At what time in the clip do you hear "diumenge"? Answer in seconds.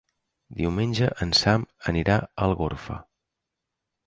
0.61-1.09